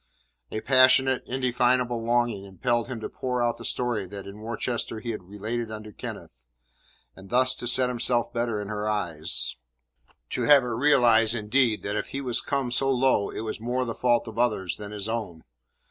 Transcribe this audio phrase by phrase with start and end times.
[0.49, 5.11] A passionate, indefinable longing impelled him to pour out the story that in Worcester he
[5.11, 6.47] had related unto Kenneth,
[7.15, 9.57] and thus to set himself better in her eyes;
[10.31, 13.85] to have her realize indeed that if he was come so low it was more
[13.85, 15.43] the fault of others than his own.